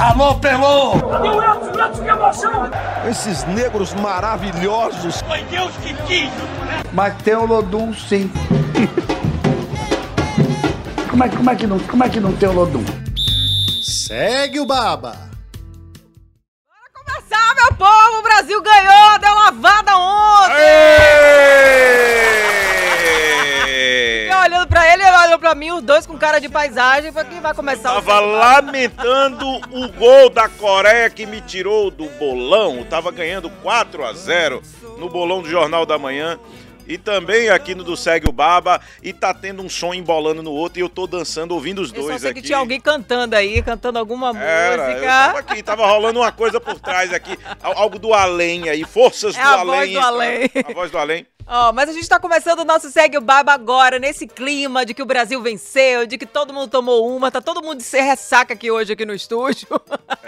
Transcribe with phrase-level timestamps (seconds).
[0.00, 0.98] Alô, Pelô!
[0.98, 1.84] Cadê o Edson?
[1.84, 2.70] Edson, que emoção!
[3.06, 5.20] Esses negros maravilhosos.
[5.20, 6.30] Foi Deus que quis!
[6.94, 8.32] Mas tem o Lodum sim.
[11.10, 12.82] como, é, como, é que não, como é que não tem o Lodum?
[13.82, 15.12] Segue o Baba.
[16.94, 18.20] Começar, meu povo!
[18.20, 19.18] O Brasil ganhou!
[19.18, 21.09] Deu lavada ontem!
[25.40, 27.10] Pra mim, os dois com cara de paisagem.
[27.10, 32.04] Foi quem vai começar o Tava lamentando o gol da Coreia que me tirou do
[32.10, 32.84] bolão.
[32.88, 34.62] Tava ganhando 4 a 0
[34.98, 36.38] no bolão do Jornal da Manhã.
[36.86, 38.80] E também aqui no do Segue o Baba.
[39.00, 42.02] E tá tendo um som embolando no outro e eu tô dançando ouvindo os Eu
[42.02, 42.40] só dois sei aqui.
[42.40, 45.38] que tinha alguém cantando aí, cantando alguma Era, eu tava música.
[45.52, 49.40] aqui, tava rolando uma coisa por trás aqui, al- algo do além aí, forças É
[49.42, 49.66] do a além.
[49.76, 50.50] voz do além.
[50.68, 51.26] A voz do além.
[51.52, 54.94] Ó, mas a gente tá começando o nosso Segue o Baba agora, nesse clima de
[54.94, 58.02] que o Brasil venceu, de que todo mundo tomou uma, tá todo mundo de ser
[58.02, 59.66] ressaca aqui hoje aqui no estúdio.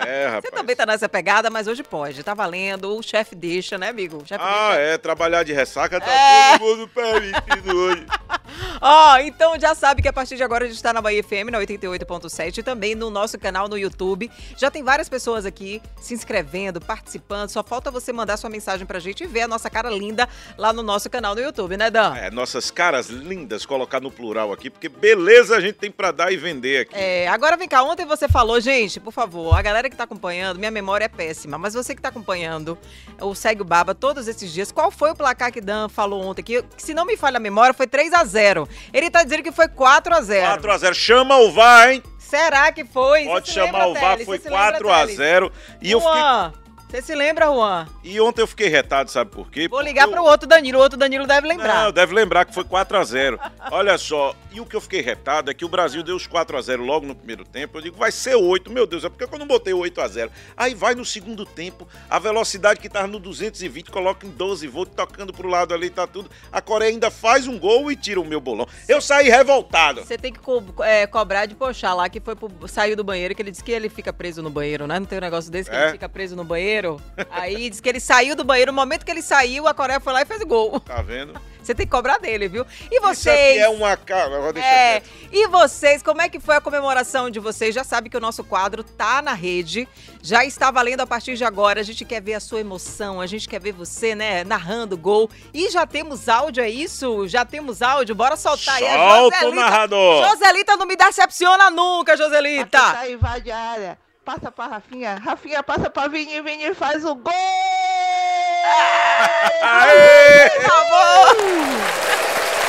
[0.04, 0.44] É, rapaz.
[0.46, 4.16] Você também tá nessa pegada, mas hoje pode, tá valendo, o chefe deixa, né, amigo?
[4.16, 4.80] O chefe Ah, deixa.
[4.80, 6.58] é, trabalhar de ressaca tá É.
[6.58, 8.04] todo mundo permitido hoje.
[8.82, 11.50] Ó, então já sabe que a partir de agora a gente tá na Bahia FM,
[11.52, 14.28] na 88.7 e também no nosso canal no YouTube.
[14.56, 17.48] Já tem várias pessoas aqui se inscrevendo, participando.
[17.50, 20.72] Só falta você mandar sua mensagem pra gente e ver a nossa cara linda lá
[20.72, 22.16] no nosso canal no YouTube, né, Dan?
[22.16, 26.32] É, nossas caras lindas, colocar no plural aqui, porque beleza a gente tem pra dar
[26.32, 26.94] e vender aqui.
[26.96, 30.58] É, agora vem cá, ontem você falou, gente, por favor, a galera que tá acompanhando,
[30.58, 32.78] minha memória é péssima, mas você que tá acompanhando
[33.20, 36.42] o Segue o Baba todos esses dias, qual foi o placar que Dan falou ontem?
[36.42, 39.42] Que, que se não me falha a memória, foi 3 a 0 Ele tá dizendo
[39.42, 40.94] que foi 4 a 0 4x0.
[40.94, 42.02] Chama o VAR, hein?
[42.18, 43.24] Será que foi?
[43.24, 45.52] Pode chamar o VAR, foi Você se lembra, 4x0.
[45.82, 46.61] E, eu fiquei-
[46.92, 47.86] você se lembra, Juan?
[48.04, 49.66] e ontem eu fiquei retado, sabe por quê?
[49.68, 51.84] Vou ligar eu- pro outro Danilo, o outro Danilo deve lembrar.
[51.84, 53.38] Não, deve lembrar que foi 4x0.
[53.70, 56.84] Olha só, e o que eu fiquei retado é que o Brasil deu os 4x0
[56.84, 57.78] logo no primeiro tempo.
[57.78, 60.30] Eu digo, vai ser 8, meu Deus, é porque eu não botei 8x0.
[60.56, 64.94] Aí vai no segundo tempo, a velocidade que tava no 220, coloca em 12 volts,
[64.94, 66.30] tocando pro lado ali, tá tudo.
[66.52, 68.66] A Coreia ainda faz um gol e tira o meu bolão.
[68.86, 70.02] Eu saí revoltado.
[70.04, 73.34] Você tem que co- é, cobrar de Pochá lá, que foi pro, saiu do banheiro,
[73.34, 74.98] que ele disse que ele fica preso no banheiro, né?
[74.98, 75.82] Não tem um negócio desse que É?
[75.84, 76.81] ele fica preso no banheiro?
[77.30, 80.12] Aí diz que ele saiu do banheiro, no momento que ele saiu, a Coreia foi
[80.12, 80.80] lá e fez o gol.
[80.80, 81.38] Tá vendo?
[81.62, 82.66] Você tem que cobrar dele, viu?
[82.90, 83.58] E Isso aqui vocês?
[83.62, 84.36] é uma cara.
[84.36, 85.10] Agora deixa É, quieto.
[85.32, 87.72] e vocês, como é que foi a comemoração de vocês?
[87.72, 89.86] Já sabe que o nosso quadro tá na rede,
[90.20, 91.78] já está valendo a partir de agora.
[91.78, 94.98] A gente quer ver a sua emoção, a gente quer ver você, né, narrando o
[94.98, 95.30] gol.
[95.54, 97.28] E já temos áudio, é isso?
[97.28, 98.86] Já temos áudio, bora soltar aí.
[98.88, 99.60] a Solta o Joselita.
[99.60, 100.28] narrador.
[100.30, 102.70] Joselita não me decepciona nunca, Joselita.
[102.92, 103.98] Tá invade a área.
[104.24, 105.16] Passa pra Rafinha.
[105.16, 106.40] Rafinha passa pra Vini.
[106.42, 107.32] Vini faz o gol!
[109.62, 110.48] Aê!
[110.50, 111.36] Por favor.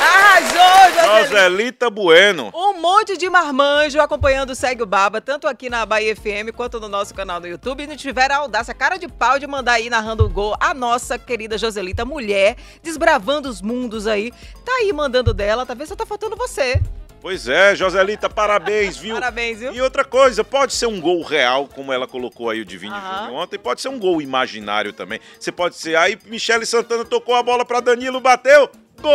[0.02, 1.28] Arrasou, Joselita.
[1.28, 2.50] Joselita Bueno.
[2.52, 6.80] Um monte de marmanjo acompanhando o Segue o Baba, tanto aqui na Bahia FM quanto
[6.80, 7.84] no nosso canal no YouTube.
[7.84, 10.74] E não tiveram a audácia, cara de pau de mandar aí narrando o gol a
[10.74, 14.32] nossa querida Joselita, mulher, desbravando os mundos aí.
[14.64, 15.86] Tá aí mandando dela, tá vendo?
[15.86, 16.82] Só tá faltando você.
[17.24, 19.14] Pois é, Joselita, parabéns, viu?
[19.14, 19.72] Parabéns, viu?
[19.72, 22.78] E outra coisa, pode ser um gol real, como ela colocou aí o Aham.
[22.78, 25.18] Júnior ontem, pode ser um gol imaginário também.
[25.40, 28.68] Você pode ser, aí Michele Santana tocou a bola pra Danilo, bateu,
[29.00, 29.10] gol!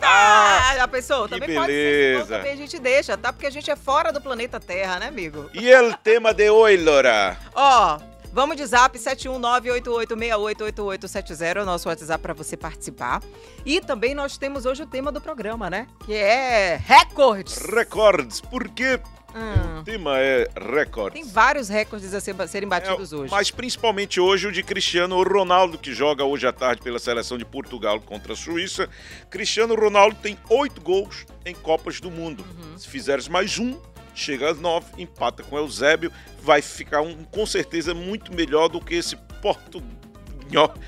[0.00, 1.28] Ah, já pensou?
[1.28, 2.36] Que também pode ser gol, beleza.
[2.38, 3.30] também a gente deixa, tá?
[3.30, 5.50] Porque a gente é fora do planeta Terra, né, amigo?
[5.52, 7.36] e o tema de hoje, Lora?
[7.54, 7.98] Ó,
[8.32, 13.22] vamos de zap 71988688870, é o nosso WhatsApp para você participar.
[13.64, 15.86] E também nós temos hoje o tema do programa, né?
[16.04, 17.56] Que é recordes.
[17.58, 18.98] Recordes, porque
[19.32, 21.22] Hum, o tema é recordes.
[21.22, 23.30] tem vários recordes a ser- serem batidos É, hoje.
[23.30, 27.44] Mas principalmente hoje o de Cristiano Ronaldo, que joga hoje à tarde pela seleção de
[27.44, 28.88] Portugal contra a Suíça.
[29.30, 32.44] Cristiano Ronaldo tem oito gols em Copas do Mundo.
[32.58, 32.76] Uhum.
[32.76, 33.78] Se fizeres mais um,
[34.20, 38.94] chega a nove, empata com Eusébio, vai ficar um, com certeza muito melhor do que
[38.94, 39.82] esse portu...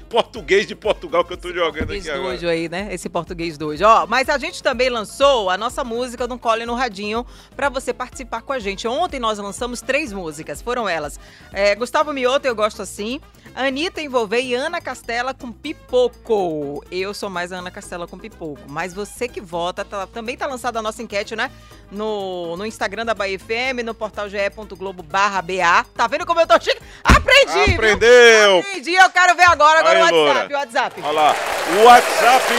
[0.09, 2.35] português de Portugal que eu tô jogando Português aqui agora.
[2.35, 2.89] dojo aí, né?
[2.93, 3.85] Esse português dojo.
[3.85, 7.25] Ó, mas a gente também lançou a nossa música no Cole no Radinho
[7.55, 8.89] pra você participar com a gente.
[8.89, 11.19] Ontem nós lançamos três músicas, foram elas.
[11.53, 13.21] é, Gustavo Mioto, Eu Gosto Assim.
[13.55, 16.83] Anitta Envolver e Ana Castela com Pipoco.
[16.91, 18.61] Eu sou mais a Ana Castela com Pipoco.
[18.67, 21.51] Mas você que vota, tá- também tá lançada a nossa enquete, né?
[21.91, 25.85] No, no Instagram da Bahia FM, no portal ge.globo barra BA.
[25.95, 26.81] Tá vendo como eu tô chique?
[27.05, 27.65] Aprendi!
[27.67, 27.75] viu?
[27.75, 28.59] Aprendeu!
[28.61, 30.49] Aprendi, eu quero ver agora, agora Aí, o WhatsApp, Loura.
[30.49, 31.01] o WhatsApp.
[31.03, 31.37] Olha lá,
[31.79, 32.53] o WhatsApp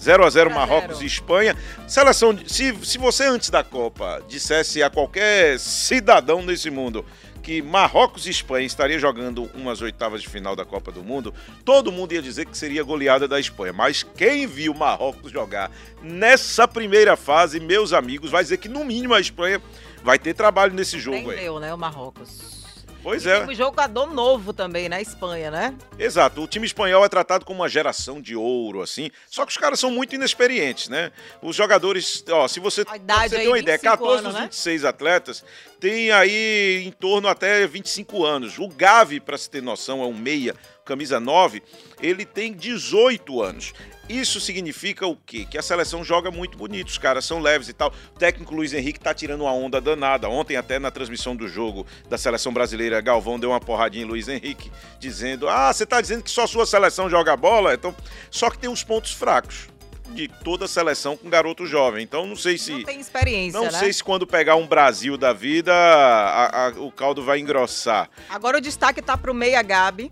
[0.00, 1.02] 0 a 0 0 a Marrocos 0.
[1.02, 1.56] e Espanha.
[1.86, 7.04] Seleção, se, se você antes da Copa dissesse a qualquer cidadão nesse mundo
[7.42, 11.32] que Marrocos e Espanha estaria jogando umas oitavas de final da Copa do Mundo,
[11.64, 13.72] todo mundo ia dizer que seria goleada da Espanha.
[13.72, 15.70] Mas quem viu Marrocos jogar
[16.02, 19.62] nessa primeira fase, meus amigos, vai dizer que no mínimo a Espanha
[20.02, 21.24] vai ter trabalho nesse jogo aí.
[21.24, 22.58] Prendeu, né, o Marrocos.
[23.02, 23.40] Pois E é.
[23.40, 25.74] tem um jogador novo também na Espanha, né?
[25.98, 29.10] Exato, o time espanhol é tratado como uma geração de ouro, assim.
[29.30, 31.12] Só que os caras são muito inexperientes, né?
[31.40, 34.40] Os jogadores, ó, se você, você ter uma ideia, 25 14 anos, dos né?
[34.42, 35.44] 26 atletas
[35.78, 38.58] tem aí em torno até 25 anos.
[38.58, 40.54] O Gavi, pra se ter noção, é um meia,
[40.88, 41.62] camisa 9,
[42.00, 43.72] ele tem 18 anos.
[44.08, 45.44] Isso significa o quê?
[45.48, 47.92] Que a seleção joga muito bonito, os caras são leves e tal.
[48.16, 50.30] O técnico Luiz Henrique tá tirando uma onda danada.
[50.30, 54.26] Ontem, até na transmissão do jogo da seleção brasileira, Galvão deu uma porradinha em Luiz
[54.26, 57.74] Henrique, dizendo: Ah, você tá dizendo que só sua seleção joga bola?
[57.74, 57.94] Então,
[58.30, 59.68] só que tem os pontos fracos
[60.14, 62.02] de toda a seleção com garoto jovem.
[62.02, 62.72] Então, não sei se.
[62.72, 63.78] Não tem experiência, Não né?
[63.78, 68.08] sei se quando pegar um Brasil da vida, a- a- o caldo vai engrossar.
[68.30, 70.10] Agora o destaque tá pro meia Gabi.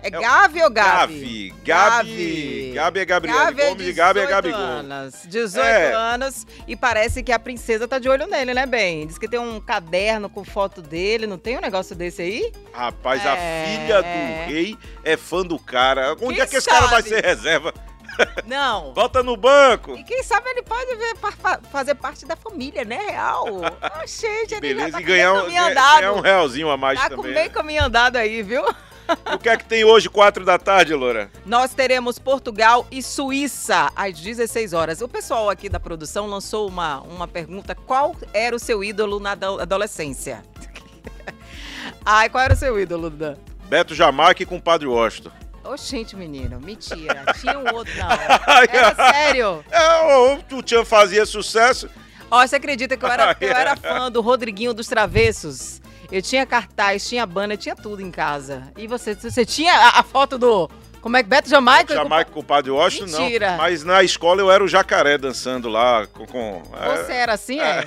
[0.00, 1.50] É Gavi ou Gavi?
[1.50, 1.54] Gavi.
[1.64, 2.72] Gabi.
[2.74, 4.60] Gabi é Gabriele Gavi é Gomes e Gabi é 18 Gabigol.
[4.60, 5.14] anos.
[5.26, 5.92] 18 É.
[5.92, 9.06] anos e parece que a princesa tá de olho nele, né, bem?
[9.06, 12.52] Diz que tem um caderno com foto dele, não tem um negócio desse aí?
[12.72, 13.28] Rapaz, É.
[13.28, 13.36] a
[13.66, 16.12] filha do rei é fã do cara.
[16.20, 17.74] Onde Quem é que esse cara vai ser reserva?
[18.46, 18.92] Não.
[18.94, 19.96] Bota no banco.
[19.96, 23.46] E quem sabe ele pode ver- fa- fa- fazer parte da família, né, real?
[24.02, 25.96] Oxe, gente, ele já Beleza, tá e ganhar um, ganhar- andado.
[25.98, 27.34] ganhar um realzinho a mais Tá com também.
[27.34, 28.64] meio caminho andado aí, viu?
[29.34, 31.30] O que é que tem hoje, quatro da tarde, Loura?
[31.46, 35.00] Nós teremos Portugal e Suíça às 16 horas.
[35.00, 39.32] O pessoal aqui da produção lançou uma, uma pergunta: qual era o seu ídolo na
[39.32, 40.42] ado- adolescência?
[42.04, 43.36] Ai, qual era o seu ídolo, Dan?
[43.68, 45.30] Beto Jamaica com o Padre Washington.
[45.64, 47.24] Oxente, menino, mentira.
[47.40, 48.08] Tinha um outro, não.
[48.10, 49.64] Era sério.
[49.70, 51.88] É, o Tchan fazia sucesso.
[52.30, 55.80] Ó, você acredita que eu era, eu era fã do Rodriguinho dos Travessos?
[56.10, 58.72] Eu tinha cartaz, tinha banner, tinha tudo em casa.
[58.76, 60.70] E você, você tinha a, a foto do.
[61.00, 61.94] Como é que Beto Jamaica?
[61.94, 63.50] Jamaica com o Padre Washington, Mentira.
[63.52, 63.56] não.
[63.58, 66.26] Mas na escola eu era o jacaré dançando lá com.
[66.26, 67.84] com é, Você era assim, é?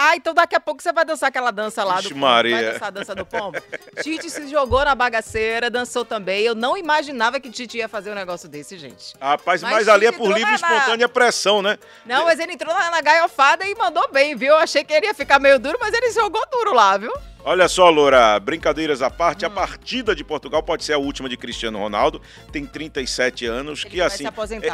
[0.00, 2.20] Ah, então daqui a pouco você vai dançar aquela dança lá do pombo.
[2.20, 2.54] Maria.
[2.54, 3.60] Vai dançar a dança do pombo.
[4.00, 6.42] Tite se jogou na bagaceira, dançou também.
[6.44, 9.14] Eu não imaginava que Tite ia fazer um negócio desse, gente.
[9.20, 11.80] Rapaz, mas, Mas ali é por livre e espontânea pressão, né?
[12.06, 14.50] Não, mas ele entrou na, na gaiofada e mandou bem, viu?
[14.50, 17.12] Eu achei que ele ia ficar meio duro, mas ele jogou duro lá, viu?
[17.48, 19.48] Olha só, Loura, brincadeiras à parte, Hum.
[19.48, 22.20] a partida de Portugal pode ser a última de Cristiano Ronaldo,
[22.52, 24.24] tem 37 anos, Ele que assim,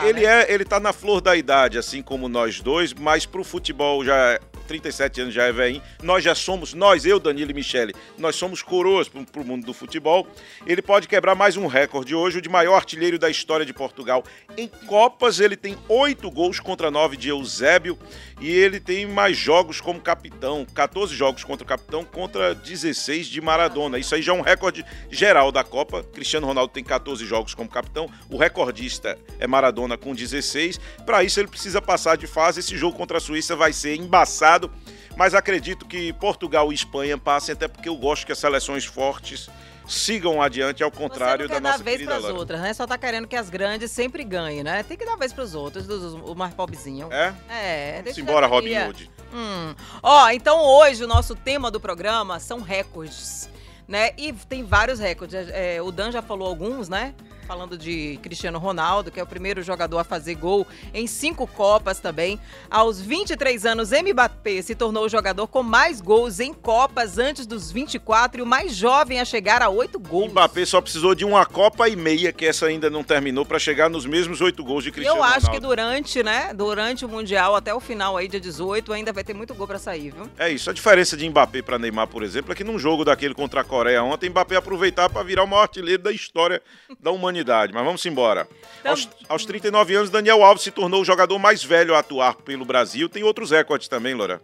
[0.09, 0.43] ele né?
[0.43, 4.17] é, ele tá na flor da idade, assim como nós dois, mas pro futebol já
[4.17, 5.83] é- 37 anos já é velhinho.
[6.03, 9.75] Nós já somos, nós, eu, Danilo e Michele, nós somos coroas pro, pro mundo do
[9.75, 10.27] futebol.
[10.67, 14.25] Ele pode quebrar mais um recorde hoje, o de maior artilheiro da história de Portugal.
[14.57, 17.97] Em Copas, ele tem oito gols contra nove de Eusébio
[18.45, 23.41] e ele tem mais jogos como capitão, 14 jogos contra o capitão contra 16 de
[23.41, 23.99] Maradona.
[23.99, 26.05] Isso aí já é um recorde geral da Copa.
[26.13, 30.79] Cristiano Ronaldo tem 14 jogos como capitão, o recordista é Maradona com 16.
[31.07, 32.61] Para isso ele precisa passar de fase.
[32.61, 34.71] Esse jogo contra a Suíça vai ser embaçado,
[35.17, 39.49] mas acredito que Portugal e Espanha passem, até porque eu gosto que as seleções fortes
[39.87, 42.73] sigam adiante, ao contrário Você não quer da nossa dar vez querida pras outras, né?
[42.73, 44.83] Só tá querendo que as grandes sempre ganhem, né?
[44.83, 47.13] Tem que dar vez pros outros, dos, o mais pobrezinho.
[47.13, 47.35] É?
[47.49, 48.77] É, Vamos embora, Robin.
[48.77, 49.11] Hood.
[49.33, 49.75] Hum.
[50.03, 53.49] Ó, então hoje o nosso tema do programa são recordes,
[53.87, 54.11] né?
[54.17, 55.49] E tem vários recordes.
[55.51, 57.15] É, o Dan já falou alguns, né?
[57.45, 62.01] Falando de Cristiano Ronaldo, que é o primeiro jogador a fazer gol em cinco Copas
[62.01, 62.41] também.
[62.71, 67.71] Aos 23 anos, Mbappé se tornou o jogador com mais gols em Copas antes dos
[67.71, 70.31] 24 e o mais jovem a chegar a oito O gols.
[70.31, 73.89] Mbappé só precisou de uma Copa e meia, que essa ainda não terminou, pra chegar
[73.91, 75.51] nos mesmos oito gols de Cristiano eu acho Ronaldo.
[75.53, 79.35] que durante, né, durante o Mundial, até o final aí, dia 18, ainda vai ter
[79.35, 80.29] muito gol pra sair, viu?
[80.39, 80.71] É isso.
[80.71, 83.65] A diferença de Mbappé para Neymar, por exemplo, é que num jogo daquele contra a
[83.65, 86.63] Coreia ontem, Mbappé aproveitar para virar o maior artilheiro da história
[87.01, 87.34] da humanidade.
[87.75, 88.47] Mas vamos embora.
[88.81, 92.35] Então- Aos, aos 39 anos, Daniel Alves se tornou o jogador mais velho a atuar
[92.37, 93.09] pelo Brasil.
[93.09, 94.41] Tem outros recordes também, Laura.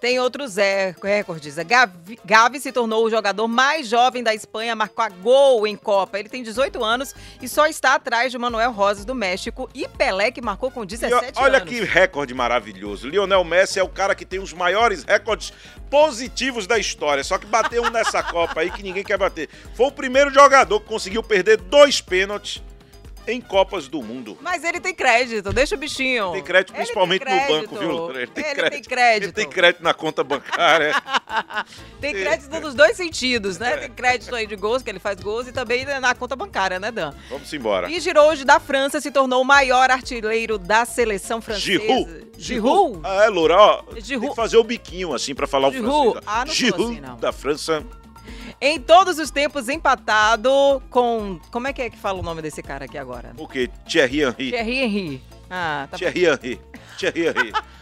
[0.00, 1.56] Tem outros é, recordes.
[1.56, 6.18] Gavi, Gavi se tornou o jogador mais jovem da Espanha, marcou a gol em Copa.
[6.18, 10.30] Ele tem 18 anos e só está atrás de Manuel Rosas do México e Pelé,
[10.30, 11.68] que marcou com E 17 ó- olha anos.
[11.68, 13.08] que recorde maravilhoso.
[13.08, 15.52] Lionel Messi é o cara que tem os maiores recordes
[15.90, 17.24] positivos da história.
[17.24, 19.48] Só que bateu um nessa Copa aí que ninguém quer bater.
[19.74, 22.62] Foi o primeiro jogador que conseguiu perder dois pênaltis
[23.26, 24.36] em Copas do Mundo.
[24.40, 26.32] Mas ele tem crédito, deixa o bichinho.
[26.32, 27.70] Tem crédito Ele principalmente tem no crédito.
[27.70, 28.10] banco, viu?
[28.16, 28.72] Ele tem Ele crédito.
[28.72, 29.24] tem crédito.
[29.24, 30.94] Ele tem crédito na conta bancária.
[32.00, 33.76] Tem crédito nos dois sentidos, né?
[33.76, 36.90] Tem crédito aí de gols, que ele faz gols, e também na conta bancária, né,
[36.90, 37.12] Dan?
[37.28, 37.90] Vamos embora.
[37.90, 41.66] E Giroud da França se tornou o maior artilheiro da seleção francesa.
[41.66, 42.26] Giroud.
[42.38, 43.00] Giroud.
[43.02, 43.82] Ah, é, Loura, ó.
[43.98, 44.20] Giroud.
[44.26, 45.90] Tem que fazer o biquinho assim pra falar Giroud.
[46.08, 46.24] o francês.
[46.26, 47.16] Ah, não Giroud assim, não.
[47.16, 47.84] da França.
[48.60, 51.38] Em todos os tempos empatado com.
[51.50, 53.32] Como é que é que fala o nome desse cara aqui agora?
[53.36, 53.68] O quê?
[53.86, 54.50] Thierry Henry.
[54.50, 55.22] Thierry Henry.
[55.50, 56.60] Ah, tá Thierry Henry.
[56.98, 57.52] Thierry Henry.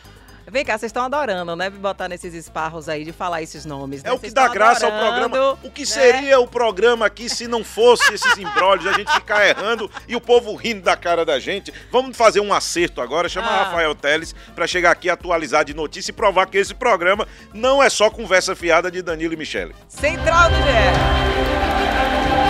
[0.54, 1.68] Vem cá, vocês estão adorando, né?
[1.68, 4.04] Me botar nesses esparros aí de falar esses nomes.
[4.04, 4.12] É né?
[4.12, 5.58] o que dá graça ao adorando, programa.
[5.64, 5.86] O que né?
[5.86, 10.20] seria o programa aqui se não fosse esses embrólios, a gente ficar errando e o
[10.20, 11.74] povo rindo da cara da gente?
[11.90, 13.64] Vamos fazer um acerto agora, chamar Ah.
[13.64, 17.90] Rafael Teles pra chegar aqui atualizar de notícia e provar que esse programa não é
[17.90, 19.74] só conversa fiada de Danilo e Michele.
[19.88, 20.56] Central do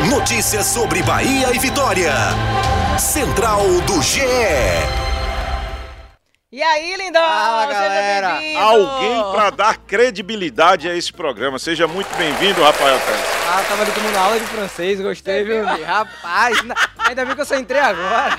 [0.04, 0.10] GE.
[0.10, 2.12] Notícias sobre Bahia e Vitória.
[2.98, 5.13] Central do GE.
[6.54, 7.20] E aí, lindão?
[7.20, 8.40] Fala, galera.
[8.60, 11.58] Alguém pra dar credibilidade a esse programa.
[11.58, 13.20] Seja muito bem-vindo, Rafael Teles.
[13.48, 15.64] Ah, tava ali tomando aula de francês, gostei, viu?
[15.64, 16.56] Rapaz,
[17.08, 18.38] ainda bem que eu só entrei agora.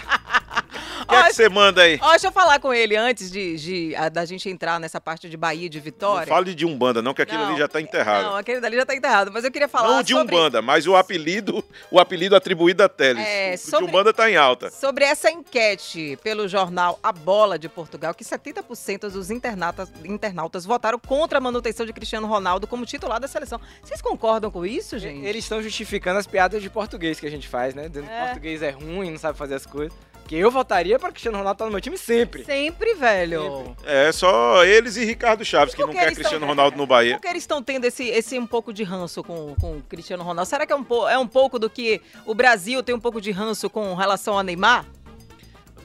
[1.05, 1.99] O que é que você manda aí?
[2.01, 5.29] Ó, deixa eu falar com ele antes de, de- a- da gente entrar nessa parte
[5.29, 6.27] de Bahia e de Não Vitória.
[6.27, 8.23] fale de Umbanda, não, que aquilo Não, ali já tá enterrado.
[8.25, 9.31] Não, aquele dali já tá enterrado.
[9.31, 12.89] Mas eu queria falar Não de sobre, Umbanda, mas o apelido, o apelido atribuído a
[12.89, 13.23] Teles.
[13.25, 14.69] É, o sobre- de Umbanda tá em alta.
[14.71, 20.97] sobre essa enquete pelo jornal A Bola de Portugal, que 70% dos internautas, internautas votaram
[20.99, 23.59] contra a manutenção de Cristiano Ronaldo como titular da seleção.
[23.83, 25.25] Vocês concordam com isso, gente?
[25.25, 27.87] Eles estão justificando as piadas de português que a gente faz, né?
[27.87, 28.25] Dizendo que É.
[28.25, 29.95] português é ruim, não sabe fazer as coisas.
[30.27, 32.43] Que eu votaria pra Cristiano Ronaldo estar no meu time sempre.
[32.43, 33.75] Sempre, velho.
[33.85, 36.87] É, só eles e Ricardo Chaves, que Por não que quer Cristiano tão- Ronaldo no
[36.87, 37.13] Bahia.
[37.15, 40.23] Por que eles estão tendo esse, esse um pouco de ranço com, com o Cristiano
[40.23, 40.49] Ronaldo?
[40.49, 43.21] Será que é um, po- é um pouco do que o Brasil tem um pouco
[43.21, 44.85] de ranço com relação a Neymar?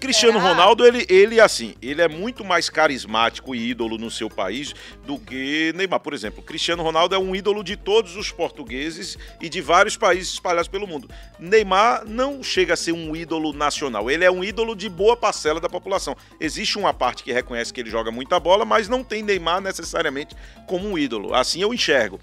[0.01, 0.51] Cristiano Será?
[0.51, 5.19] Ronaldo, ele, ele, assim, ele é muito mais carismático e ídolo no seu país do
[5.19, 6.01] que Neymar.
[6.01, 10.33] Por exemplo, Cristiano Ronaldo é um ídolo de todos os portugueses e de vários países
[10.33, 11.09] espalhados pelo mundo.
[11.39, 15.61] Neymar não chega a ser um ídolo nacional, ele é um ídolo de boa parcela
[15.61, 16.17] da população.
[16.41, 20.35] Existe uma parte que reconhece que ele joga muita bola, mas não tem Neymar necessariamente
[20.67, 21.35] como um ídolo.
[21.35, 22.19] Assim eu enxergo.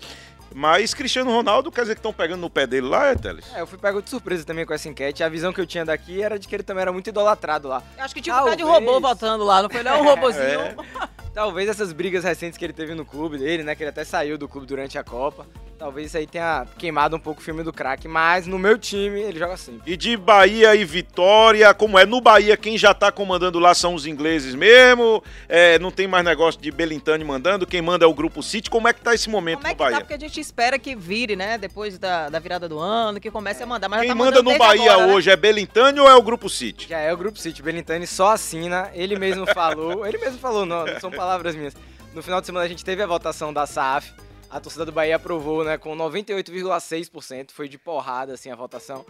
[0.54, 3.46] Mas Cristiano Ronaldo, quer dizer que estão pegando no pé dele lá, é, Teles?
[3.54, 5.24] É, eu fui pego de surpresa também com essa enquete.
[5.24, 7.84] A visão que eu tinha daqui era de que ele também era muito idolatrado lá.
[7.98, 10.02] Eu acho que tinha um cara de robô votando lá, não foi não?
[10.02, 10.48] Um robozinho.
[11.08, 11.18] É.
[11.34, 13.76] Talvez essas brigas recentes que ele teve no clube dele, né?
[13.76, 15.46] Que ele até saiu do clube durante a Copa.
[15.78, 18.08] Talvez isso aí tenha queimado um pouco o filme do craque.
[18.08, 19.82] Mas no meu time, ele joga sempre.
[19.86, 22.06] E de Bahia e Vitória, como é?
[22.06, 25.24] No Bahia, quem já tá comandando lá são os ingleses mesmo.
[25.48, 27.68] É, não tem mais negócio de Belintani mandando.
[27.68, 28.72] Quem manda é o Grupo City.
[28.72, 29.90] Como é que tá esse momento Como é no que tá?
[29.92, 30.00] Bahia?
[30.00, 31.60] Porque a gente espera que vire, né?
[31.60, 33.88] Depois da, da virada do ano, que comece a mandar.
[33.88, 35.14] Mas Quem tá manda mandando no Bahia agora, né?
[35.14, 36.88] hoje é Belintani ou é o Grupo City?
[36.90, 37.62] Já é o Grupo City.
[37.62, 38.90] Belintani só assina.
[38.96, 40.06] Ele mesmo falou.
[40.08, 41.76] ele mesmo falou, não, não são palavras minhas.
[42.16, 44.12] No final de semana a gente teve a votação da SAF.
[44.50, 47.52] A torcida do Bahia aprovou, né, com 98,6%.
[47.52, 49.06] Foi de porrada, assim, a votação.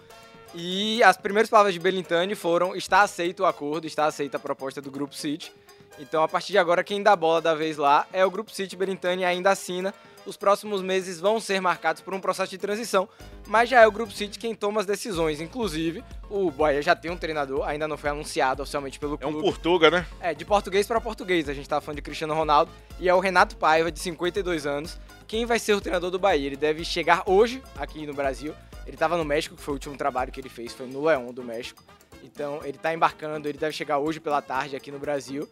[0.53, 4.82] E as primeiras palavras de Belintani foram: está aceito o acordo, está aceita a proposta
[4.82, 5.51] do Grupo City.
[6.00, 8.75] Então, a partir de agora, quem dá bola da vez lá é o Grupo City.
[8.75, 9.94] Belintani ainda assina.
[10.27, 13.07] Os próximos meses vão ser marcados por um processo de transição,
[13.48, 15.39] mas já é o Grupo City quem toma as decisões.
[15.39, 19.38] Inclusive, o Bahia já tem um treinador, ainda não foi anunciado oficialmente pelo É clube.
[19.38, 20.05] um Portuga, né?
[20.19, 21.48] É, de português para português.
[21.48, 22.69] A gente tava falando de Cristiano Ronaldo.
[23.00, 26.46] E é o Renato Paiva, de 52 anos, quem vai ser o treinador do Bahia.
[26.48, 28.53] Ele deve chegar hoje aqui no Brasil.
[28.86, 31.31] Ele tava no México, que foi o último trabalho que ele fez, foi no Leão
[31.34, 31.81] do México.
[32.22, 35.48] Então, ele tá embarcando, ele deve chegar hoje pela tarde aqui no Brasil.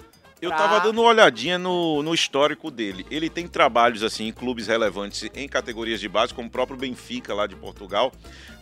[0.46, 3.06] Eu pra- tava dando uma olhadinha no, no histórico dele.
[3.12, 7.34] Ele tem trabalhos assim em clubes relevantes em categorias de base, como o próprio Benfica
[7.34, 8.12] lá de Portugal.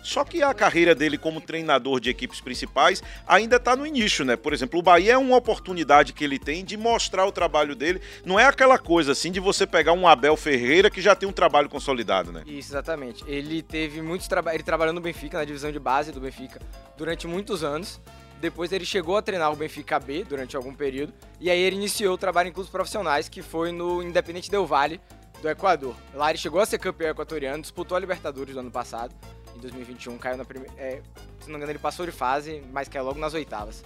[0.03, 4.35] Só que a carreira dele como treinador de equipes principais ainda está no início, né?
[4.35, 8.01] Por exemplo, o Bahia é uma oportunidade que ele tem de mostrar o trabalho dele.
[8.25, 11.31] Não é aquela coisa assim de você pegar um Abel Ferreira que já tem um
[11.31, 12.43] trabalho consolidado, né?
[12.45, 13.23] Isso, exatamente.
[13.25, 14.55] Ele teve muitos trabalhos.
[14.55, 16.59] Ele trabalhou no Benfica, na divisão de base do Benfica,
[16.97, 18.01] durante muitos anos.
[18.39, 21.13] Depois ele chegou a treinar o Benfica B durante algum período.
[21.39, 24.99] E aí ele iniciou o trabalho em clubes profissionais, que foi no Independente Del Valle,
[25.41, 25.95] do Equador.
[26.13, 29.13] Lá ele chegou a ser campeão equatoriano, disputou a Libertadores do ano passado.
[29.55, 30.73] Em 2021, caiu na primeira.
[31.39, 33.83] se não me engano, ele passou de fase, mas caiu logo nas oitavas.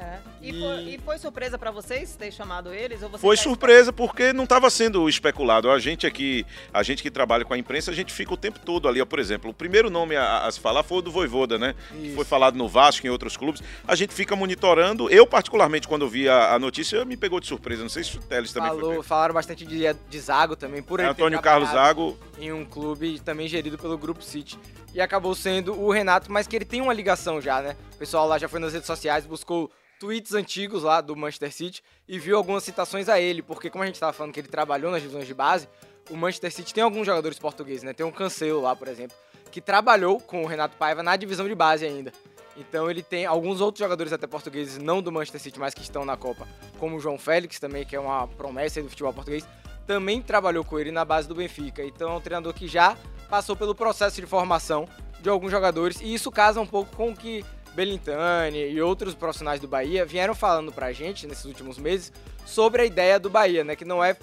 [0.00, 0.18] É.
[0.40, 3.02] E, E- Foi, e foi surpresa pra vocês ter chamado eles?
[3.02, 5.68] Ou você Foi surpresa porque não estava sendo especulado.
[5.70, 8.60] A gente aqui, a gente que trabalha com a imprensa, a gente fica o tempo
[8.60, 9.00] todo ali.
[9.02, 9.04] ó.
[9.06, 11.74] Por exemplo, o primeiro nome a, a se falar foi o do Voivoda, né?
[11.90, 12.14] Que Isso.
[12.14, 13.60] foi falado no Vasco, em outros clubes.
[13.86, 15.10] A gente fica monitorando.
[15.10, 17.82] Eu, particularmente, quando vi a, a notícia, me pegou de surpresa.
[17.82, 19.02] Não sei se o Teles também Falou, foi.
[19.02, 22.16] falaram bastante de, de Zago também, por É ele Antônio Carlos Zago.
[22.38, 24.56] em um clube também gerido pelo Grupo City.
[24.94, 27.76] E acabou sendo o Renato, mas que ele tem uma ligação já, né?
[27.94, 31.82] O pessoal lá já foi nas redes sociais, buscou tweets antigos lá do Manchester City
[32.06, 34.90] e viu algumas citações a ele, porque como a gente tava falando que ele trabalhou
[34.90, 35.68] nas divisões de base,
[36.10, 37.92] o Manchester City tem alguns jogadores portugueses, né?
[37.92, 39.16] Tem um Cancelo lá, por exemplo,
[39.50, 42.12] que trabalhou com o Renato Paiva na divisão de base ainda.
[42.56, 46.04] Então ele tem alguns outros jogadores até portugueses, não do Manchester City, mas que estão
[46.04, 46.46] na Copa,
[46.78, 49.46] como o João Félix também, que é uma promessa do futebol português,
[49.86, 51.84] também trabalhou com ele na base do Benfica.
[51.84, 52.96] Então é um treinador que já
[53.28, 54.88] passou pelo processo de formação
[55.20, 57.44] de alguns jogadores e isso casa um pouco com o que
[57.78, 62.12] Belintani e outros profissionais do Bahia vieram falando pra gente nesses últimos meses
[62.44, 64.16] sobre a ideia do Bahia, né, que não é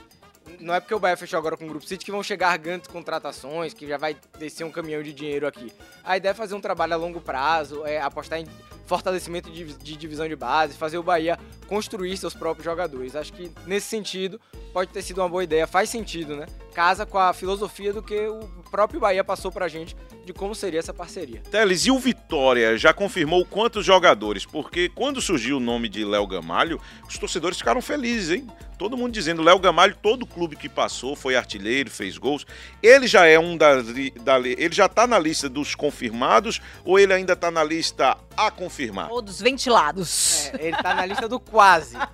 [0.59, 2.87] não é porque o Bahia fechou agora com o Grupo City que vão chegar grandes
[2.87, 5.71] contratações, que já vai descer um caminhão de dinheiro aqui.
[6.03, 8.47] A ideia é fazer um trabalho a longo prazo, é apostar em
[8.85, 11.37] fortalecimento de, de divisão de base, fazer o Bahia
[11.67, 13.15] construir seus próprios jogadores.
[13.15, 14.39] Acho que nesse sentido
[14.71, 16.45] pode ter sido uma boa ideia, faz sentido, né?
[16.73, 20.79] Casa com a filosofia do que o próprio Bahia passou pra gente de como seria
[20.79, 21.41] essa parceria.
[21.49, 24.45] Teles, e o Vitória já confirmou quantos jogadores?
[24.45, 28.47] Porque quando surgiu o nome de Léo Gamalho, os torcedores ficaram felizes, hein?
[28.77, 32.45] Todo mundo dizendo, Léo Gamalho, todo clube que passou, foi artilheiro, fez gols.
[32.83, 33.81] Ele já é um da,
[34.21, 38.51] da ele já tá na lista dos confirmados ou ele ainda tá na lista a
[38.51, 38.74] confirmar?
[39.11, 40.51] Ou dos ventilados.
[40.53, 41.95] É, ele tá na lista do quase.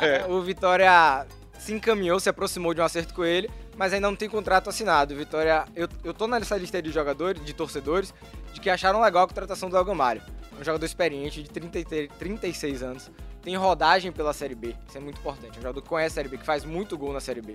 [0.00, 0.26] É.
[0.26, 1.26] O Vitória
[1.58, 5.14] se encaminhou, se aproximou de um acerto com ele, mas ainda não tem contrato assinado.
[5.14, 8.12] O Vitória, eu, eu tô nessa lista aí de jogadores, de torcedores,
[8.52, 10.22] de que acharam legal a contratação do El Gamalho.
[10.56, 13.10] É um jogador experiente, de 30, e 36 anos,
[13.42, 15.56] tem rodagem pela Série B, isso é muito importante.
[15.56, 17.54] É um jogador que conhece a Série B, que faz muito gol na Série B.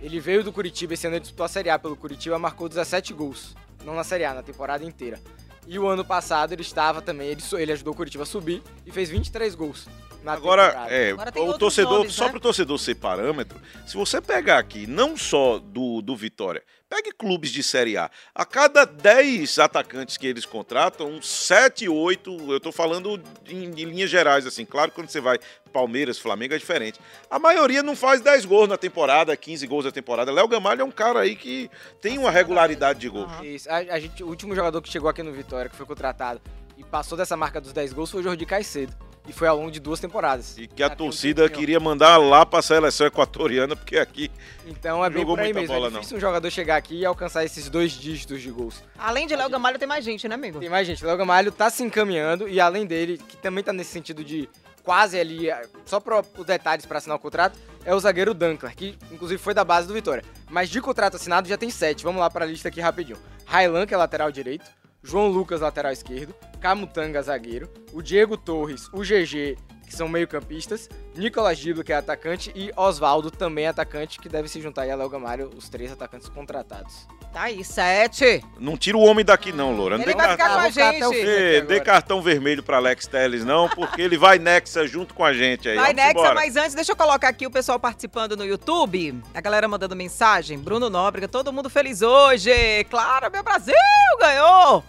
[0.00, 3.12] Ele veio do Curitiba, esse ano ele disputou a Série A pelo Curitiba, marcou 17
[3.12, 3.54] gols.
[3.84, 5.20] Não na Série A, na temporada inteira.
[5.66, 8.90] E o ano passado ele estava também, ele, ele ajudou o Curitiba a subir e
[8.90, 9.88] fez 23 gols.
[10.22, 12.30] Na Agora, é, Agora o torcedor, nomes, só né?
[12.30, 16.62] para o torcedor ser parâmetro, se você pegar aqui, não só do, do Vitória,
[16.94, 18.08] pegue clubes de Série A.
[18.32, 23.84] A cada 10 atacantes que eles contratam, uns 7, 8, eu tô falando em, em
[23.84, 25.38] linhas gerais, assim, claro quando você vai
[25.72, 27.00] Palmeiras, Flamengo é diferente.
[27.28, 30.30] A maioria não faz 10 gols na temporada, 15 gols na temporada.
[30.30, 31.68] Léo Gamalho é um cara aí que
[32.00, 33.32] tem uma regularidade de gols.
[33.42, 33.68] Isso.
[33.68, 36.40] A, a gente, o último jogador que chegou aqui no Vitória, que foi contratado
[36.78, 38.94] e passou dessa marca dos 10 gols, foi o Jordi Caicedo.
[39.26, 40.56] E foi ao longo de duas temporadas.
[40.58, 44.30] E que a um torcida queria mandar lá pra seleção equatoriana, porque aqui
[44.66, 45.74] Então é bem jogou por aí mesmo.
[45.74, 48.82] bola, é difícil um jogador chegar aqui e alcançar esses dois dígitos de gols.
[48.98, 50.60] Além de Léo Gamalho, tem mais gente, né, amigo?
[50.60, 51.04] Tem mais gente.
[51.04, 54.46] Léo Gamalho tá se encaminhando e além dele, que também tá nesse sentido de
[54.82, 58.76] quase ali, eh, só para os detalhes para assinar o contrato, é o zagueiro Dunkler,
[58.76, 60.22] que inclusive foi da base do Vitória.
[60.50, 62.04] Mas de contrato assinado já tem sete.
[62.04, 63.16] Vamos lá para a lista aqui rapidinho.
[63.46, 64.70] Railan, que é lateral direito.
[65.04, 66.34] João Lucas, lateral esquerdo.
[66.60, 67.68] Camutanga, zagueiro.
[67.92, 70.88] O Diego Torres, o GG, que são meio-campistas.
[71.14, 72.50] Nicolas Giblo, que é atacante.
[72.56, 76.28] E Oswaldo, também atacante, que deve se juntar aí a Léo Gamalho, os três atacantes
[76.28, 77.06] contratados.
[77.34, 78.44] Tá aí, sete.
[78.60, 79.98] não tira o homem daqui não, Loura.
[79.98, 80.70] Não Ele dê vai ficar cartão- com a
[81.10, 81.24] gente.
[81.24, 85.32] Dê, dê cartão vermelho pra Alex Telles, não, porque ele vai Nexa junto com a
[85.32, 85.74] gente aí.
[85.74, 86.34] Vai, Vamos Nexa, embora.
[86.34, 89.20] mas antes, deixa eu colocar aqui o pessoal participando no YouTube.
[89.34, 90.56] A galera mandando mensagem.
[90.58, 92.52] Bruno Nóbrega, todo mundo feliz hoje.
[92.88, 93.74] Claro, meu Brasil
[94.20, 94.84] ganhou.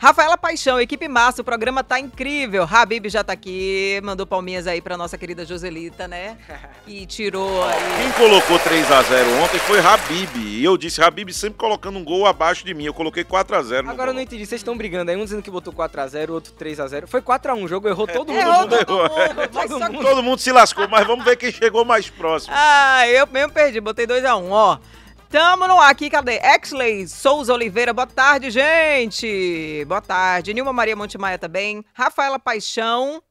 [0.00, 2.62] Rafaela Paixão, equipe massa, o programa tá incrível.
[2.70, 6.36] Habib já tá aqui, mandou palminhas aí pra nossa querida Joselita, né?
[6.86, 7.80] Que tirou aí.
[8.02, 10.36] Quem colocou 3x0 ontem foi Habib.
[10.36, 12.84] E eu disse, Habib sempre colocando um gol abaixo de mim.
[12.84, 15.50] Eu coloquei 4x0 no Agora eu não entendi, vocês estão brigando aí, um dizendo que
[15.50, 17.08] botou 4x0, outro 3x0.
[17.08, 18.40] Foi 4x1 o jogo, errou todo mundo.
[18.40, 19.02] Errou todo errou.
[19.08, 19.48] mundo.
[19.50, 20.02] Todo mundo.
[20.04, 22.54] Todo mundo se lascou, mas vamos ver quem chegou mais próximo.
[22.56, 24.78] Ah, eu mesmo perdi, botei 2x1, ó.
[25.30, 26.40] Tamo no ar aqui, cadê?
[26.42, 29.84] Exley Souza Oliveira, boa tarde, gente.
[29.86, 30.54] Boa tarde.
[30.54, 31.84] Nilma Maria Montemaia também.
[31.92, 33.22] Rafaela Paixão.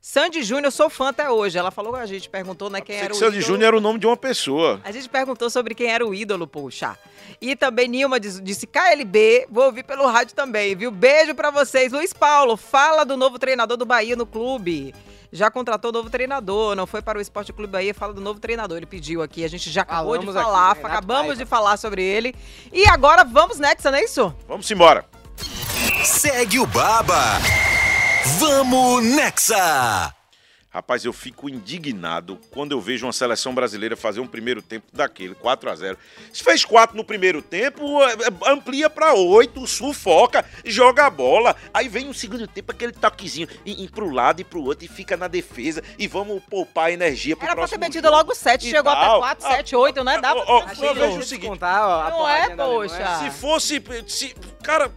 [0.00, 1.56] Sandy Júnior, sou fã até hoje.
[1.56, 3.46] Ela falou com a gente, perguntou, né, quem era que o Sandy ídolo.
[3.52, 4.80] Júnior era o nome de uma pessoa.
[4.84, 6.96] A gente perguntou sobre quem era o ídolo, poxa.
[7.40, 10.90] E também Nilma diz- disse KLB, vou ouvir pelo rádio também, viu?
[10.90, 11.92] Beijo pra vocês.
[11.92, 14.94] Luiz Paulo, fala do novo treinador do Bahia no clube.
[15.32, 18.76] Já contratou novo treinador, não foi para o Esporte Clube Bahia, fala do novo treinador.
[18.76, 21.36] Ele pediu aqui, a gente já acabou Falamos de aqui, falar, Renato acabamos Paiva.
[21.36, 22.34] de falar sobre ele.
[22.72, 24.34] E agora vamos nessa, não é isso?
[24.48, 25.04] Vamos embora.
[26.04, 27.38] Segue o Baba.
[28.38, 30.12] Vamos Nexa.
[30.76, 35.34] Rapaz, eu fico indignado quando eu vejo uma seleção brasileira fazer um primeiro tempo daquele,
[35.34, 35.96] 4 a 0
[36.30, 41.56] Se fez 4 no primeiro tempo, é, é, amplia pra 8, sufoca, joga a bola.
[41.72, 44.88] Aí vem no segundo tempo aquele toquezinho e, e pro lado e pro outro e
[44.88, 48.34] fica na defesa e vamos poupar energia pro Era pra ter próximo metido jogo logo
[48.34, 49.02] 7, e chegou tal.
[49.02, 50.20] até 4, Ah, 7, 8, né?
[50.20, 53.18] Dava ó, ó, pra eu ter vejo o seguinte, Descontar, ó, Não é, poxa.
[53.20, 53.82] Se fosse.
[54.06, 54.92] Se, cara,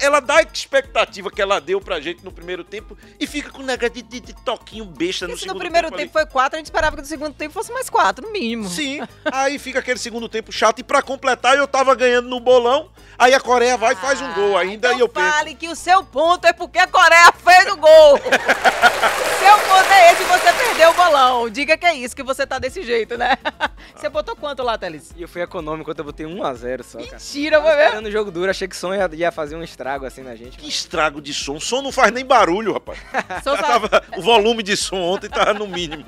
[0.00, 3.62] ela dá a expectativa que ela deu pra gente no primeiro tempo e fica com
[3.62, 5.98] um negócio de, de- de toquinho besta no se segundo no primeiro tempo.
[5.98, 8.68] tempo, foi 4, a gente esperava que no segundo tempo fosse mais 4, no mínimo.
[8.68, 9.00] Sim,
[9.32, 10.78] aí fica aquele segundo tempo chato.
[10.80, 12.90] E pra completar, eu tava ganhando no bolão.
[13.18, 15.30] Aí a Coreia vai e faz um gol ainda então e eu perco.
[15.30, 18.18] fale que o seu ponto é porque a Coreia fez o gol.
[19.38, 21.50] seu ponto é esse e você perdeu o bolão.
[21.50, 23.36] Diga que é isso, que você tá desse jeito, né?
[23.94, 25.12] Você botou quanto lá, Teles?
[25.14, 27.10] E eu fui econômico, eu botei 1x0 só, cara.
[27.12, 27.82] Mentira, foi mesmo?
[27.84, 30.58] esperando o jogo duro, achei que o ia, ia fazer um estrago assim na gente.
[30.58, 31.56] Que estrago de som.
[31.56, 32.98] O som não faz nem barulho, rapaz.
[33.42, 36.04] Só tava- o volume de som ontem tava no mínimo.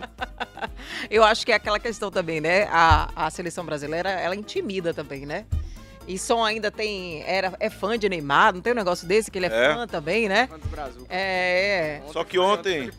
[1.11, 2.65] Eu acho que é aquela questão também, né?
[2.71, 5.45] A, a seleção brasileira, ela intimida também, né?
[6.07, 7.23] E som ainda tem.
[7.25, 9.75] Era, é fã de Neymar, não tem um negócio desse que ele é, É.
[9.75, 10.49] fã também, né?
[10.49, 11.07] Quantos Brasil?
[11.09, 12.13] É, é.
[12.13, 12.91] Só que ontem-.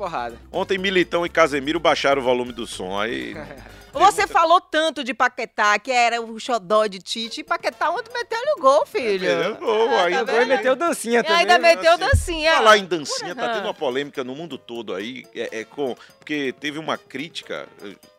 [0.52, 2.98] Ontem Militão e Casemiro baixaram o volume do som.
[3.00, 3.36] Aí.
[3.94, 8.54] Você falou tanto de Paquetá, que era o xodó de Tite, e Paquetá ontem meteu-lhe
[8.58, 9.28] o gol, filho.
[9.38, 11.40] Meteu gol, Ah, ainda tá meteu dancinha E também.
[11.40, 11.76] ainda né?
[11.76, 12.10] meteu Dancinha.
[12.10, 12.54] dancinha.
[12.56, 13.54] Falar em dancinha, tá Porra.
[13.54, 17.68] tendo uma polêmica no mundo todo aí, é, é com, porque teve uma crítica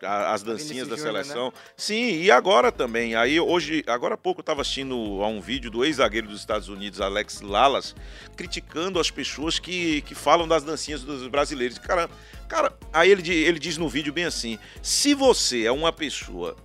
[0.05, 1.53] eh, a- às dancinhas da Júnior, seleção.
[1.77, 3.15] Sim, e agora também.
[3.15, 6.69] Aí hoje, agora há pouco eu tava assistindo a um vídeo do ex-zagueiro dos Estados
[6.69, 7.95] Unidos, Alex Lalas,
[8.37, 11.79] criticando as pessoas que, que falam das dancinhas dos brasileiros.
[11.79, 12.09] Cara,
[12.49, 16.57] cara aí ele, ele diz no vídeo bem assim: se você é uma pessoa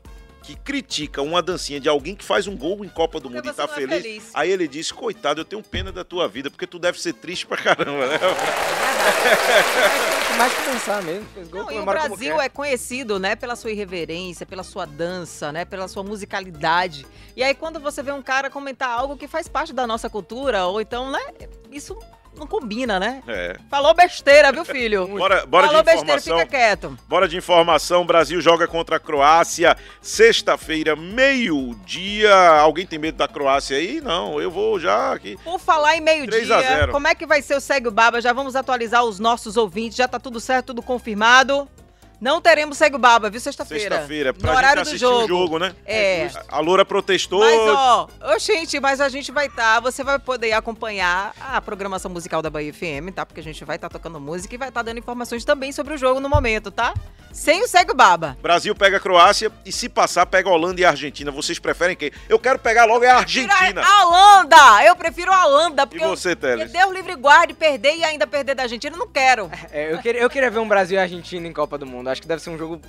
[0.49, 3.53] que critica uma dancinha de alguém que faz um gol em Copa do Porque Mundo
[3.53, 4.31] e tá é feliz, feliz.
[4.33, 7.45] aí ele diz, coitado, eu tenho pena da tua vida, porque tu deve ser triste
[7.45, 8.17] pra caramba, né?
[10.27, 11.27] Tem mais que pensar mesmo.
[11.35, 15.51] Fez gol, Não, e o Brasil é conhecido, né, pela sua irreverência, pela sua dança,
[15.51, 17.05] né, pela sua musicalidade.
[17.35, 20.65] E aí quando você vê um cara comentar algo que faz parte da nossa cultura,
[20.65, 21.21] ou então, né,
[21.71, 21.95] isso
[22.37, 23.21] não combina, né?
[23.27, 23.57] É.
[23.69, 25.07] Falou besteira, viu, filho?
[25.07, 26.39] Bora, bora Falou de besteira, informação.
[26.39, 26.97] fica quieto.
[27.07, 28.05] Bora de informação.
[28.05, 32.33] Brasil joga contra a Croácia sexta-feira, meio-dia.
[32.33, 34.01] Alguém tem medo da Croácia aí?
[34.01, 35.37] Não, eu vou já aqui.
[35.43, 36.91] Por falar em 3 a meio-dia, 0.
[36.91, 38.21] como é que vai ser o Segue o Baba?
[38.21, 41.67] Já vamos atualizar os nossos ouvintes, já tá tudo certo, tudo confirmado.
[42.21, 43.95] Não teremos Segue o Baba, viu, sexta-feira?
[43.95, 45.23] Sexta-feira, No pra horário gente do assistir jogo.
[45.23, 45.73] o jogo, né?
[45.85, 46.29] É.
[46.49, 47.39] A Loura protestou.
[47.39, 52.11] Mas, ó, ô, gente, mas a gente vai estar, você vai poder acompanhar a programação
[52.11, 53.25] musical da Bahia FM, tá?
[53.25, 55.97] Porque a gente vai estar tocando música e vai estar dando informações também sobre o
[55.97, 56.93] jogo no momento, tá?
[57.31, 58.37] Sem o Segue o Baba.
[58.41, 61.31] Brasil pega a Croácia e se passar, pega a Holanda e a Argentina.
[61.31, 62.11] Vocês preferem quem?
[62.27, 63.81] Eu quero pegar logo é a Argentina.
[63.85, 64.83] A Holanda!
[64.83, 66.71] Eu prefiro a Holanda, E porque, eu, você, Teles?
[66.71, 69.49] Deus livre e guarde, perder e ainda perder da Argentina, eu não quero.
[69.71, 72.08] É, eu, queria, eu queria ver um Brasil e Argentina em Copa do Mundo.
[72.11, 72.81] Acho que deve ser um jogo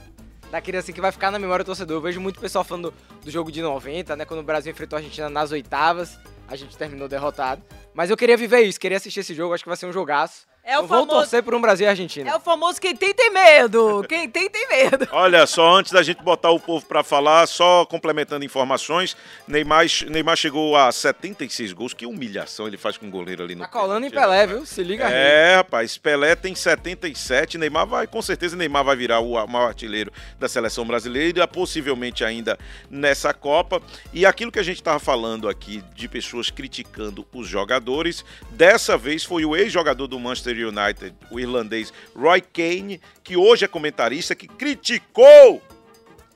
[0.51, 1.97] daquele assim que vai ficar na memória do torcedor.
[1.97, 4.25] Eu vejo muito pessoal falando do, do jogo de 90, né?
[4.25, 6.19] Quando o Brasil enfrentou a Argentina nas oitavas.
[6.49, 7.63] A gente terminou derrotado.
[7.95, 9.55] Mas eu queria viver isso, queria assistir esse jogo.
[9.55, 10.50] Acho que vai ser um jogaço.
[10.71, 12.31] É o eu vou famoso- torcer por um Brasil e Argentina.
[12.31, 14.05] É o famoso quem tem, tem medo.
[14.09, 15.09] Quem tem, tem medo.
[15.13, 19.17] Olha só, antes da gente botar o povo pra falar, só complementando informações,
[19.49, 21.93] Neymar, Neymar chegou a 76 gols.
[21.93, 24.65] Que humilhação ele faz com o goleiro ali no Tá colando em Pelé, viu?
[24.65, 25.13] Se liga aí.
[25.13, 30.13] É, rapaz, Pelé tem 77, Neymar vai, com certeza Neymar vai virar o maior artilheiro
[30.39, 32.57] da seleção brasileira, possivelmente ainda
[32.89, 33.83] nessa Copa.
[34.13, 39.25] E aquilo que a gente estava falando aqui de pessoas criticando os jogadores, dessa vez
[39.25, 44.47] foi o ex-jogador do Manchester United, o irlandês Roy Keane, que hoje é comentarista, que
[44.47, 45.63] criticou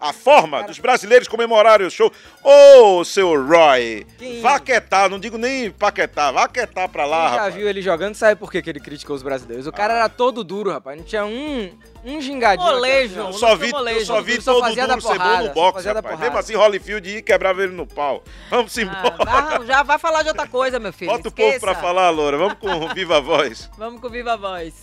[0.08, 2.12] a forma dos brasileiros comemorarem o show.
[2.42, 7.28] Ô, seu Roy, Quem- vá quietar, não digo nem paquetar, vá quietar pra lá, Quem
[7.30, 7.54] já rapaz.
[7.54, 9.66] viu ele jogando, sabe por que, que ele criticou os brasileiros.
[9.66, 10.96] O cara era todo duro, rapaz.
[10.98, 11.70] Não tinha um,
[12.04, 12.68] um gingadinho.
[12.70, 13.20] Molejo.
[13.20, 15.14] Eu só vi, Não eu molejo, só vi só todo fazia da duro ser bom
[15.18, 16.20] porrada, no só boxe, rapaz.
[16.20, 18.22] Mesmo assim, Holyfield ia e quebrava ele no pau.
[18.50, 19.24] Vamos Ah, embora.
[19.24, 21.10] vá- já vai falar de outra coisa, meu filho.
[21.10, 21.74] Bota o povo pra esqueça.
[21.80, 22.36] falar, Loura.
[22.36, 23.70] Vamos com o Viva Voz.
[23.78, 24.74] Vamos com Viva Voz.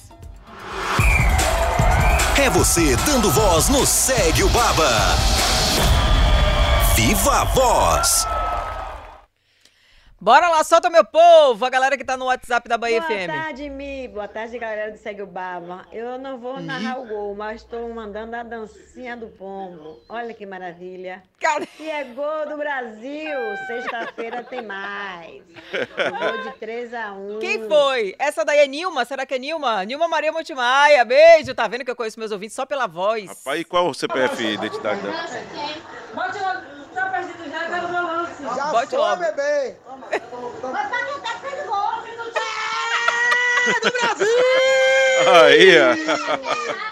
[2.42, 4.90] É você dando voz no Segue o Baba.
[6.96, 8.26] Viva a voz.
[10.24, 13.26] Bora lá, solta meu povo, a galera que tá no WhatsApp da Bahia Boa FM.
[13.26, 14.08] tarde, Mi.
[14.08, 15.84] Boa tarde, galera do Segue o Baba.
[15.92, 20.00] Eu não vou narrar o gol, mas estou mandando a dancinha do pombo.
[20.08, 21.24] Olha que maravilha.
[21.40, 23.36] Cara, E é gol do Brasil.
[23.66, 25.42] Sexta-feira tem mais.
[25.98, 28.16] Gol de 3 a 1 quem foi?
[28.20, 29.04] Essa daí é Nilma?
[29.06, 29.84] Será que é Nilma?
[29.86, 31.56] Nilma Maria Montimaia, beijo.
[31.56, 33.26] Tá vendo que eu conheço meus ouvintes só pela voz?
[33.28, 35.26] Rapaz, e qual é o CPF e identidade dela?
[36.14, 36.62] Bote logo,
[36.94, 37.88] tá perdido já, quero
[38.44, 38.72] lance.
[38.72, 39.22] Bote logo.
[39.22, 39.76] bebê.
[45.28, 46.91] Aí, ó.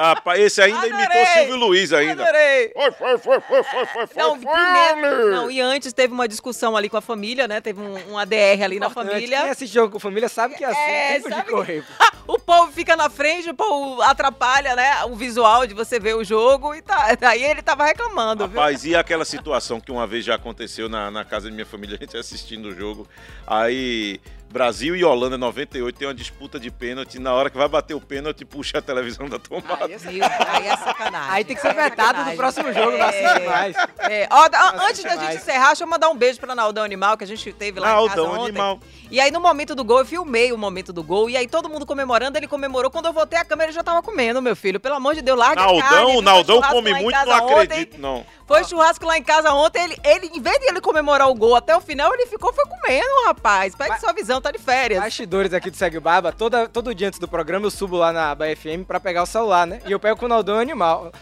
[0.00, 1.26] Rapaz, esse ainda imitou Adorei.
[1.26, 2.22] Silvio Luiz ainda.
[2.22, 2.72] Adorei.
[2.74, 4.52] Foi, foi, foi, foi, foi, foi, foi, Não, foi.
[4.52, 7.60] primeiro, não, e antes teve uma discussão ali com a família, né?
[7.60, 9.40] Teve um, um ADR ali na Importante, família.
[9.42, 11.84] Quem assiste jogo com família sabe que é assim, É, tempo de sabe correr.
[12.26, 15.04] o povo fica na frente, o povo atrapalha, né?
[15.04, 17.14] O visual de você ver o jogo e tá.
[17.20, 18.58] Daí ele tava reclamando, viu?
[18.58, 21.96] Rapaz, e aquela situação que uma vez já aconteceu na, na casa de minha família,
[22.00, 23.06] a gente assistindo o jogo,
[23.46, 27.94] aí Brasil e Holanda 98 tem uma disputa de pênalti, na hora que vai bater
[27.94, 29.84] o pênalti, puxa a televisão da tomada.
[29.84, 31.30] Aí é aí é sacanagem.
[31.30, 33.76] Aí tem que ser é vetado do próximo jogo, não assiste mais.
[33.98, 35.36] É, ó, Não antes da gente mais.
[35.36, 38.08] encerrar, deixa eu mandar um beijo pra Naldão Animal, que a gente teve lá em
[38.08, 38.48] casa Naldão ontem.
[38.48, 38.80] Animal.
[39.08, 41.30] E aí, no momento do gol, eu filmei o momento do gol.
[41.30, 42.90] E aí, todo mundo comemorando, ele comemorou.
[42.90, 44.78] Quando eu voltei, a câmera já tava comendo, meu filho.
[44.78, 45.80] Pelo amor de Deus, larga a carne.
[45.80, 47.62] Naldão, Naldão come muito, não ontem.
[47.62, 48.24] acredito, não.
[48.50, 49.84] Foi churrasco lá em casa ontem.
[49.84, 52.64] Ele, ele, em vez de ele comemorar o gol até o final, ele ficou foi
[52.66, 53.76] comendo, rapaz.
[53.76, 55.00] Pega sua visão, tá de férias.
[55.00, 58.12] Bastidores aqui do Segue o Baba, toda, todo dia antes do programa eu subo lá
[58.12, 59.80] na Bahia FM pra pegar o celular, né?
[59.86, 61.12] E eu pego com o Naldão Animal.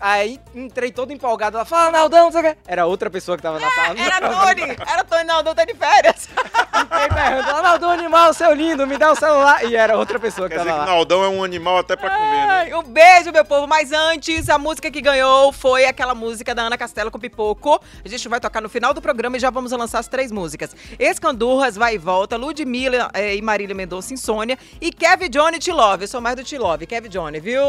[0.00, 2.56] Aí entrei todo empolgado lá, fala Naldão, não sei o quê.
[2.66, 3.94] Era outra pessoa que tava na sala.
[3.98, 6.26] Era Tony, era Tony Naldão, tá de férias.
[6.26, 9.64] Fiquei berrando, "Ó, Naldão Animal, seu lindo, me dá o celular.
[9.64, 10.94] E era outra pessoa que Quer dizer tava que lá.
[10.96, 12.46] Naldão é um animal até pra comer, né?
[12.50, 13.66] Ai, um beijo, meu povo.
[13.66, 17.80] Mas antes, a música que ganhou foi aquela música da Ana Castela com Pipoco.
[18.04, 20.74] A gente vai tocar no final do programa e já vamos lançar as três músicas.
[20.98, 24.58] Escandurras, Vai e Volta, Ludmilla eh, e Marília Mendonça, Insônia.
[24.80, 26.04] E Kevin Johnny, Te Love.
[26.04, 26.86] Eu sou mais do Te Love.
[26.86, 27.62] Kevin Johnny, viu?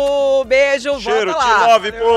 [0.45, 1.67] Beijo, Cheiro, volta te lá.
[1.67, 2.16] love, povo!